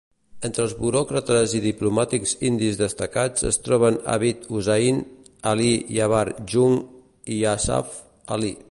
Entre 0.47 0.63
els 0.67 0.71
buròcrates 0.77 1.51
i 1.59 1.61
diplomàtics 1.65 2.33
indis 2.49 2.79
destacats 2.79 3.47
es 3.51 3.61
troben 3.67 3.99
Abid 4.15 4.49
Hussain, 4.57 5.03
Ali 5.53 5.71
Yavar 5.99 6.25
Jung 6.55 6.79
i 7.37 7.41
Asaf 7.55 8.01
Ali. 8.39 8.55